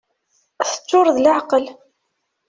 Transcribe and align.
Teččur 0.69 1.07
d 1.15 1.17
leɛqel. 1.25 1.65